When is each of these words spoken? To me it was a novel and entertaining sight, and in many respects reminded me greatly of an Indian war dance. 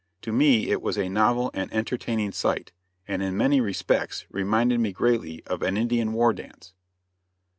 To 0.23 0.31
me 0.31 0.67
it 0.71 0.81
was 0.81 0.97
a 0.97 1.09
novel 1.09 1.51
and 1.53 1.71
entertaining 1.71 2.31
sight, 2.31 2.71
and 3.07 3.21
in 3.21 3.37
many 3.37 3.61
respects 3.61 4.25
reminded 4.31 4.79
me 4.79 4.91
greatly 4.91 5.43
of 5.45 5.61
an 5.61 5.77
Indian 5.77 6.11
war 6.13 6.33
dance. 6.33 6.73